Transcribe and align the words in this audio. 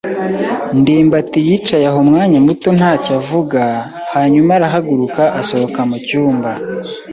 ndimbati 0.79 1.39
yicaye 1.47 1.85
aho 1.91 1.99
umwanya 2.05 2.37
muto 2.47 2.69
ntacyo 2.77 3.11
avuga, 3.19 3.61
hanyuma 4.13 4.51
arahaguruka 4.57 5.23
asohoka 5.39 5.79
mu 5.89 5.97
cyumba. 6.07 6.51